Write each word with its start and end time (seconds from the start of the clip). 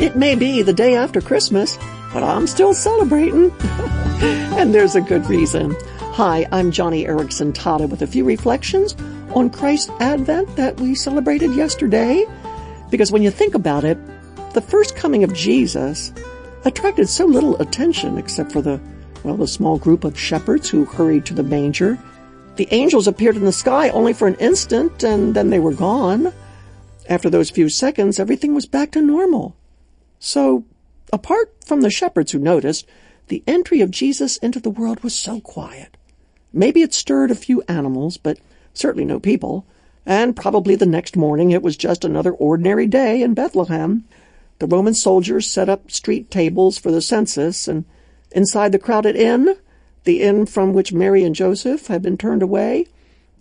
It 0.00 0.16
may 0.16 0.34
be 0.34 0.60
the 0.62 0.72
day 0.72 0.96
after 0.96 1.20
Christmas, 1.20 1.78
but 2.12 2.24
I'm 2.24 2.48
still 2.48 2.74
celebrating. 2.74 3.52
and 4.58 4.74
there's 4.74 4.96
a 4.96 5.00
good 5.00 5.24
reason. 5.30 5.76
Hi, 6.00 6.48
I'm 6.50 6.72
Joni 6.72 7.06
Eareckson 7.06 7.52
Tada 7.52 7.88
with 7.88 8.02
a 8.02 8.06
few 8.08 8.24
reflections 8.24 8.96
on 9.34 9.50
Christ's 9.50 9.90
Advent 10.00 10.56
that 10.56 10.80
we 10.80 10.96
celebrated 10.96 11.54
yesterday. 11.54 12.26
Because 12.90 13.12
when 13.12 13.22
you 13.22 13.30
think 13.30 13.54
about 13.54 13.84
it, 13.84 13.96
the 14.52 14.60
first 14.60 14.96
coming 14.96 15.22
of 15.22 15.32
Jesus 15.32 16.12
attracted 16.64 17.08
so 17.08 17.24
little 17.24 17.56
attention 17.62 18.18
except 18.18 18.50
for 18.50 18.62
the, 18.62 18.80
well, 19.22 19.36
the 19.36 19.46
small 19.46 19.78
group 19.78 20.02
of 20.02 20.18
shepherds 20.18 20.68
who 20.68 20.84
hurried 20.84 21.24
to 21.26 21.34
the 21.34 21.44
manger. 21.44 21.98
The 22.56 22.68
angels 22.72 23.06
appeared 23.06 23.36
in 23.36 23.44
the 23.44 23.52
sky 23.52 23.90
only 23.90 24.12
for 24.12 24.26
an 24.26 24.34
instant 24.36 25.04
and 25.04 25.34
then 25.34 25.50
they 25.50 25.60
were 25.60 25.72
gone. 25.72 26.32
After 27.08 27.30
those 27.30 27.50
few 27.50 27.68
seconds, 27.68 28.18
everything 28.18 28.56
was 28.56 28.66
back 28.66 28.90
to 28.92 29.00
normal. 29.00 29.56
So, 30.26 30.64
apart 31.12 31.54
from 31.66 31.82
the 31.82 31.90
shepherds 31.90 32.32
who 32.32 32.38
noticed, 32.38 32.86
the 33.28 33.44
entry 33.46 33.82
of 33.82 33.90
Jesus 33.90 34.38
into 34.38 34.58
the 34.58 34.70
world 34.70 35.04
was 35.04 35.14
so 35.14 35.38
quiet. 35.38 35.98
Maybe 36.50 36.80
it 36.80 36.94
stirred 36.94 37.30
a 37.30 37.34
few 37.34 37.62
animals, 37.68 38.16
but 38.16 38.38
certainly 38.72 39.04
no 39.04 39.20
people. 39.20 39.66
And 40.06 40.34
probably 40.34 40.76
the 40.76 40.86
next 40.86 41.14
morning 41.14 41.50
it 41.50 41.62
was 41.62 41.76
just 41.76 42.06
another 42.06 42.32
ordinary 42.32 42.86
day 42.86 43.20
in 43.20 43.34
Bethlehem. 43.34 44.04
The 44.60 44.66
Roman 44.66 44.94
soldiers 44.94 45.46
set 45.46 45.68
up 45.68 45.90
street 45.90 46.30
tables 46.30 46.78
for 46.78 46.90
the 46.90 47.02
census, 47.02 47.68
and 47.68 47.84
inside 48.30 48.72
the 48.72 48.78
crowded 48.78 49.16
inn, 49.16 49.54
the 50.04 50.22
inn 50.22 50.46
from 50.46 50.72
which 50.72 50.90
Mary 50.90 51.22
and 51.22 51.34
Joseph 51.34 51.88
had 51.88 52.00
been 52.00 52.16
turned 52.16 52.42
away, 52.42 52.86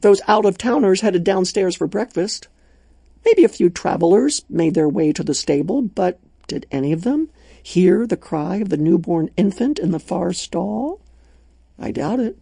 those 0.02 0.20
out-of-towners 0.28 1.00
headed 1.00 1.24
downstairs 1.24 1.78
for 1.78 1.88
breakfast. 1.88 2.50
Maybe 3.24 3.46
a 3.46 3.48
few 3.48 3.70
travelers 3.70 4.44
made 4.50 4.74
their 4.74 4.90
way 4.90 5.14
to 5.14 5.24
the 5.24 5.34
stable, 5.34 5.82
but 5.82 6.20
did 6.48 6.66
any 6.72 6.92
of 6.92 7.04
them 7.04 7.30
hear 7.62 8.06
the 8.06 8.18
cry 8.18 8.58
of 8.58 8.70
the 8.70 8.78
newborn 8.78 9.30
infant 9.38 9.80
in 9.80 9.92
the 9.92 10.00
far 10.00 10.34
stall? 10.34 11.02
I 11.80 11.92
doubt 11.92 12.20
it. 12.20 12.38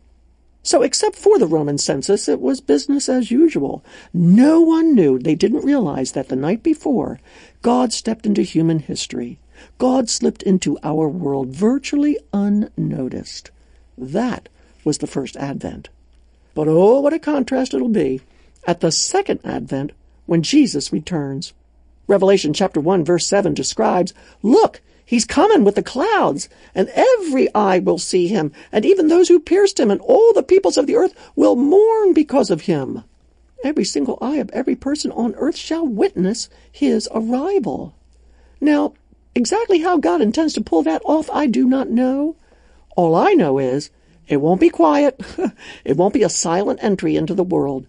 So 0.63 0.83
except 0.83 1.15
for 1.15 1.39
the 1.39 1.47
Roman 1.47 1.77
census, 1.77 2.29
it 2.29 2.39
was 2.39 2.61
business 2.61 3.09
as 3.09 3.31
usual. 3.31 3.83
No 4.13 4.61
one 4.61 4.93
knew, 4.93 5.17
they 5.17 5.35
didn't 5.35 5.65
realize 5.65 6.11
that 6.11 6.29
the 6.29 6.35
night 6.35 6.61
before, 6.61 7.19
God 7.61 7.91
stepped 7.93 8.25
into 8.25 8.43
human 8.43 8.79
history. 8.79 9.39
God 9.77 10.09
slipped 10.09 10.43
into 10.43 10.77
our 10.83 11.07
world 11.07 11.49
virtually 11.49 12.17
unnoticed. 12.33 13.51
That 13.97 14.49
was 14.83 14.99
the 14.99 15.07
first 15.07 15.35
advent. 15.37 15.89
But 16.53 16.67
oh, 16.67 16.99
what 16.99 17.13
a 17.13 17.19
contrast 17.19 17.73
it'll 17.73 17.89
be 17.89 18.21
at 18.65 18.81
the 18.81 18.91
second 18.91 19.39
advent 19.43 19.91
when 20.25 20.43
Jesus 20.43 20.93
returns. 20.93 21.53
Revelation 22.11 22.51
chapter 22.51 22.81
1 22.81 23.05
verse 23.05 23.25
7 23.25 23.53
describes, 23.53 24.13
Look, 24.43 24.81
he's 25.05 25.23
coming 25.23 25.63
with 25.63 25.75
the 25.75 25.81
clouds, 25.81 26.49
and 26.75 26.89
every 26.89 27.47
eye 27.55 27.79
will 27.79 27.97
see 27.97 28.27
him, 28.27 28.51
and 28.69 28.85
even 28.85 29.07
those 29.07 29.29
who 29.29 29.39
pierced 29.39 29.79
him, 29.79 29.89
and 29.89 30.01
all 30.01 30.33
the 30.33 30.43
peoples 30.43 30.75
of 30.75 30.87
the 30.87 30.97
earth 30.97 31.15
will 31.37 31.55
mourn 31.55 32.13
because 32.13 32.51
of 32.51 32.63
him. 32.63 33.05
Every 33.63 33.85
single 33.85 34.17
eye 34.21 34.35
of 34.37 34.49
every 34.49 34.75
person 34.75 35.09
on 35.13 35.35
earth 35.35 35.55
shall 35.55 35.87
witness 35.87 36.49
his 36.69 37.07
arrival. 37.13 37.95
Now, 38.59 38.93
exactly 39.33 39.79
how 39.79 39.95
God 39.95 40.19
intends 40.19 40.53
to 40.55 40.61
pull 40.61 40.83
that 40.83 41.01
off, 41.05 41.29
I 41.31 41.47
do 41.47 41.65
not 41.65 41.89
know. 41.89 42.35
All 42.97 43.15
I 43.15 43.35
know 43.35 43.57
is, 43.57 43.89
it 44.27 44.41
won't 44.41 44.59
be 44.59 44.69
quiet. 44.69 45.17
it 45.85 45.95
won't 45.95 46.13
be 46.13 46.23
a 46.23 46.29
silent 46.29 46.83
entry 46.83 47.15
into 47.15 47.33
the 47.33 47.45
world. 47.45 47.87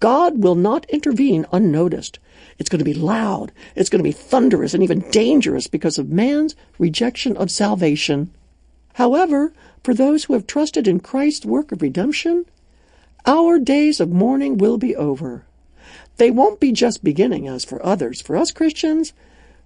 God 0.00 0.42
will 0.42 0.54
not 0.54 0.86
intervene 0.88 1.46
unnoticed. 1.52 2.18
It's 2.58 2.68
going 2.68 2.78
to 2.78 2.84
be 2.84 2.94
loud. 2.94 3.52
It's 3.76 3.90
going 3.90 4.00
to 4.00 4.08
be 4.08 4.12
thunderous 4.12 4.74
and 4.74 4.82
even 4.82 5.08
dangerous 5.10 5.66
because 5.66 5.98
of 5.98 6.08
man's 6.08 6.56
rejection 6.78 7.36
of 7.36 7.50
salvation. 7.50 8.30
However, 8.94 9.52
for 9.84 9.94
those 9.94 10.24
who 10.24 10.32
have 10.32 10.46
trusted 10.46 10.88
in 10.88 11.00
Christ's 11.00 11.46
work 11.46 11.70
of 11.70 11.82
redemption, 11.82 12.46
our 13.26 13.58
days 13.58 14.00
of 14.00 14.10
mourning 14.10 14.58
will 14.58 14.78
be 14.78 14.96
over. 14.96 15.44
They 16.16 16.30
won't 16.30 16.60
be 16.60 16.72
just 16.72 17.04
beginning 17.04 17.46
as 17.46 17.64
for 17.64 17.84
others. 17.84 18.20
For 18.20 18.36
us 18.36 18.50
Christians, 18.50 19.12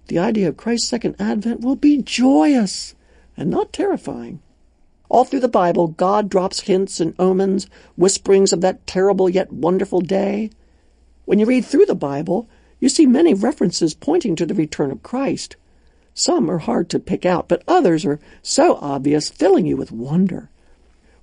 the 0.07 0.19
idea 0.19 0.47
of 0.49 0.57
Christ's 0.57 0.87
second 0.87 1.15
advent 1.19 1.61
will 1.61 1.75
be 1.75 2.01
joyous 2.01 2.95
and 3.35 3.49
not 3.49 3.73
terrifying. 3.73 4.39
All 5.09 5.23
through 5.23 5.41
the 5.41 5.47
Bible, 5.47 5.89
God 5.89 6.29
drops 6.29 6.61
hints 6.61 6.99
and 6.99 7.13
omens, 7.19 7.67
whisperings 7.95 8.51
of 8.51 8.61
that 8.61 8.85
terrible 8.87 9.29
yet 9.29 9.51
wonderful 9.51 10.01
day. 10.01 10.49
When 11.25 11.39
you 11.39 11.45
read 11.45 11.65
through 11.65 11.85
the 11.85 11.95
Bible, 11.95 12.47
you 12.79 12.89
see 12.89 13.05
many 13.05 13.33
references 13.33 13.93
pointing 13.93 14.35
to 14.35 14.45
the 14.45 14.53
return 14.53 14.91
of 14.91 15.03
Christ. 15.03 15.55
Some 16.13 16.49
are 16.49 16.59
hard 16.59 16.89
to 16.89 16.99
pick 16.99 17.25
out, 17.25 17.47
but 17.47 17.63
others 17.67 18.05
are 18.05 18.19
so 18.41 18.75
obvious, 18.81 19.29
filling 19.29 19.65
you 19.65 19.77
with 19.77 19.91
wonder. 19.91 20.49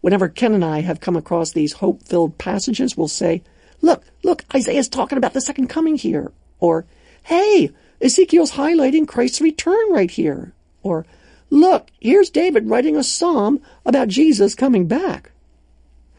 Whenever 0.01 0.29
Ken 0.29 0.55
and 0.55 0.65
I 0.65 0.81
have 0.81 1.01
come 1.01 1.17
across 1.17 1.53
these 1.53 1.75
hope-filled 1.75 2.37
passages, 2.37 2.97
we'll 2.97 3.09
say, 3.09 3.43
look, 3.81 4.05
look, 4.23 4.45
Isaiah's 4.55 4.89
talking 4.89 5.19
about 5.19 5.33
the 5.33 5.41
second 5.41 5.69
coming 5.69 5.97
here. 5.97 6.33
Or, 6.59 6.85
hey, 7.23 7.71
Ezekiel's 8.01 8.53
highlighting 8.53 9.07
Christ's 9.07 9.41
return 9.41 9.93
right 9.93 10.11
here. 10.11 10.53
Or, 10.83 11.07
Look, 11.53 11.91
here's 12.01 12.31
David 12.31 12.71
writing 12.71 12.97
a 12.97 13.05
psalm 13.05 13.61
about 13.85 14.09
Jesus 14.09 14.55
coming 14.55 14.87
back. 14.87 15.33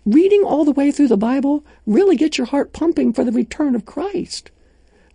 Reading 0.05 0.43
all 0.43 0.63
the 0.63 0.71
way 0.71 0.91
through 0.91 1.07
the 1.07 1.17
Bible 1.17 1.65
really 1.87 2.15
gets 2.15 2.37
your 2.37 2.45
heart 2.45 2.71
pumping 2.71 3.13
for 3.13 3.23
the 3.23 3.31
return 3.31 3.73
of 3.73 3.83
Christ. 3.83 4.51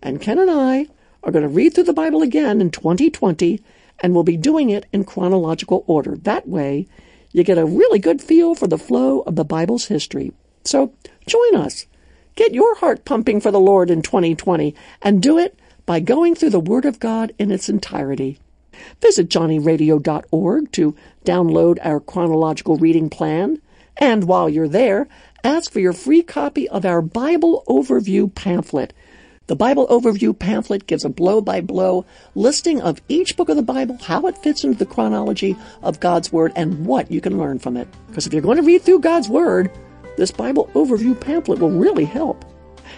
And 0.01 0.19
Ken 0.19 0.37
and 0.37 0.51
I 0.51 0.87
are 1.23 1.31
going 1.31 1.43
to 1.43 1.47
read 1.47 1.73
through 1.73 1.85
the 1.85 1.93
Bible 1.93 2.21
again 2.21 2.59
in 2.59 2.69
2020 2.69 3.61
and 4.01 4.13
we'll 4.13 4.25
be 4.25 4.35
doing 4.35 4.69
it 4.69 4.87
in 4.91 5.05
chronological 5.05 5.85
order. 5.87 6.17
That 6.17 6.49
way, 6.49 6.85
you 7.31 7.45
get 7.45 7.57
a 7.57 7.65
really 7.65 7.99
good 7.99 8.21
feel 8.21 8.55
for 8.55 8.67
the 8.67 8.77
flow 8.77 9.21
of 9.21 9.37
the 9.37 9.45
Bible's 9.45 9.85
history. 9.85 10.33
So 10.65 10.91
join 11.27 11.55
us. 11.55 11.85
Get 12.35 12.53
your 12.53 12.75
heart 12.75 13.05
pumping 13.05 13.39
for 13.39 13.51
the 13.51 13.59
Lord 13.61 13.89
in 13.89 14.01
2020 14.01 14.75
and 15.01 15.23
do 15.23 15.37
it 15.37 15.57
by 15.85 16.01
going 16.01 16.35
through 16.35 16.49
the 16.49 16.59
Word 16.59 16.83
of 16.83 16.99
God 16.99 17.31
in 17.39 17.51
its 17.51 17.69
entirety. 17.69 18.37
Visit 19.01 19.29
johnnyradio.org 19.29 20.71
to 20.73 20.95
download 21.25 21.77
our 21.81 21.99
chronological 21.99 22.77
reading 22.77 23.09
plan. 23.09 23.61
And 23.97 24.23
while 24.25 24.49
you're 24.49 24.67
there, 24.67 25.07
ask 25.43 25.71
for 25.71 25.79
your 25.79 25.93
free 25.93 26.21
copy 26.21 26.67
of 26.69 26.85
our 26.85 27.01
Bible 27.01 27.63
Overview 27.67 28.33
pamphlet. 28.33 28.93
The 29.47 29.55
Bible 29.55 29.87
Overview 29.87 30.37
pamphlet 30.37 30.85
gives 30.85 31.03
a 31.03 31.09
blow-by-blow 31.09 32.05
listing 32.35 32.81
of 32.81 33.01
each 33.09 33.35
book 33.35 33.49
of 33.49 33.55
the 33.55 33.63
Bible, 33.63 33.97
how 33.97 34.27
it 34.27 34.37
fits 34.37 34.63
into 34.63 34.77
the 34.77 34.85
chronology 34.85 35.57
of 35.81 35.99
God's 35.99 36.31
Word, 36.31 36.53
and 36.55 36.85
what 36.85 37.09
you 37.09 37.19
can 37.19 37.39
learn 37.39 37.57
from 37.57 37.75
it. 37.75 37.87
Because 38.07 38.27
if 38.27 38.33
you're 38.33 38.43
going 38.43 38.57
to 38.57 38.63
read 38.63 38.83
through 38.83 38.99
God's 38.99 39.27
Word, 39.27 39.71
this 40.17 40.31
Bible 40.31 40.69
Overview 40.75 41.19
pamphlet 41.19 41.57
will 41.59 41.71
really 41.71 42.05
help. 42.05 42.45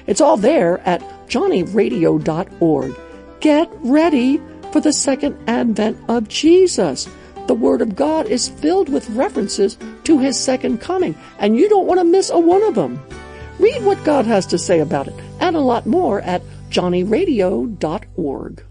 It's 0.08 0.20
all 0.20 0.36
there 0.36 0.80
at 0.80 1.02
johnnyradio.org. 1.30 3.00
Get 3.40 3.70
ready 3.80 4.42
for 4.72 4.82
the 4.82 4.94
second 4.94 5.38
advent 5.48 5.98
of 6.08 6.28
Jesus. 6.28 7.08
The 7.48 7.54
Word 7.54 7.82
of 7.82 7.96
God 7.96 8.28
is 8.28 8.50
filled 8.50 8.90
with 8.90 9.10
references 9.10 9.78
to 10.06 10.20
His 10.20 10.40
second 10.40 10.80
coming, 10.80 11.16
and 11.40 11.58
you 11.58 11.68
don't 11.70 11.88
want 11.88 12.00
to 12.00 12.06
miss 12.06 12.30
a 12.30 12.40
one 12.40 12.64
of 12.64 12.76
them. 12.76 13.04
Read 13.60 13.84
what 13.84 14.04
God 14.04 14.26
has 14.26 14.46
to 14.48 14.58
say 14.58 14.80
about 14.80 15.08
it, 15.08 15.16
and 15.40 15.56
a 15.56 15.60
lot 15.60 15.86
more 15.86 16.22
at 16.22 16.42
johnnyradio.org. 16.70 18.64